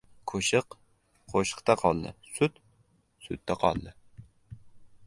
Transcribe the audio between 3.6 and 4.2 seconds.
qoldi.